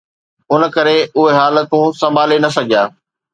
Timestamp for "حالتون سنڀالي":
1.41-2.37